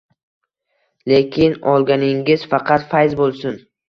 [1.11, 3.61] Lekin olganingiz faqat fayz bo’lsin